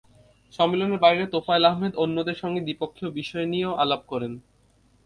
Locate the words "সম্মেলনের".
0.53-0.99